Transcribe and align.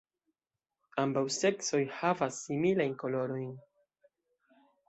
Ambaŭ 1.03 1.23
seksoj 1.35 1.83
havas 1.99 2.41
similajn 2.47 2.99
kolorojn. 3.05 3.55